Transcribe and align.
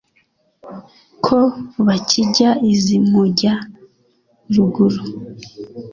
ko 1.25 1.37
bakijya 1.87 2.49
iz’i 2.71 2.97
mujya-ruguru 3.09 5.01